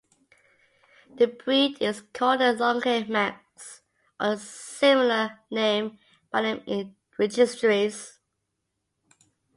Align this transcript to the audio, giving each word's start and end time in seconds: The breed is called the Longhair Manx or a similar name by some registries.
The 1.13 1.27
breed 1.27 1.79
is 1.79 2.01
called 2.11 2.39
the 2.39 2.45
Longhair 2.55 3.07
Manx 3.07 3.83
or 4.19 4.31
a 4.31 4.37
similar 4.37 5.41
name 5.51 5.99
by 6.31 6.57
some 6.65 6.95
registries. 7.19 8.17